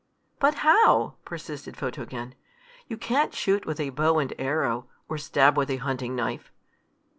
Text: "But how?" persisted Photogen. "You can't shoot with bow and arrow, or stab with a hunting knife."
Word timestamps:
"But 0.39 0.55
how?" 0.65 1.17
persisted 1.25 1.77
Photogen. 1.77 2.33
"You 2.87 2.97
can't 2.97 3.35
shoot 3.35 3.67
with 3.67 3.77
bow 3.93 4.17
and 4.17 4.33
arrow, 4.39 4.89
or 5.07 5.19
stab 5.19 5.55
with 5.55 5.69
a 5.69 5.77
hunting 5.77 6.15
knife." 6.15 6.51